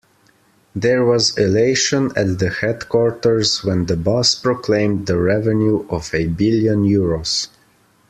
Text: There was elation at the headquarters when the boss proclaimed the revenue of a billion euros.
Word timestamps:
There 0.75 1.05
was 1.05 1.37
elation 1.37 2.11
at 2.15 2.39
the 2.39 2.49
headquarters 2.49 3.63
when 3.63 3.85
the 3.85 3.95
boss 3.95 4.33
proclaimed 4.33 5.05
the 5.05 5.19
revenue 5.19 5.85
of 5.89 6.11
a 6.15 6.25
billion 6.25 6.83
euros. 6.85 7.49